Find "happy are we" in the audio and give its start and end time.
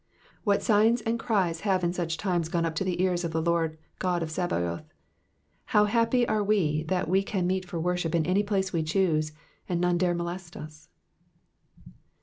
5.85-6.81